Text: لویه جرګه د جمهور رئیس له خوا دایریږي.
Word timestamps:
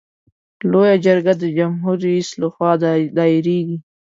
لویه 0.71 0.95
جرګه 1.05 1.33
د 1.37 1.43
جمهور 1.57 1.97
رئیس 2.05 2.29
له 2.41 2.47
خوا 2.53 2.71
دایریږي. 3.17 3.77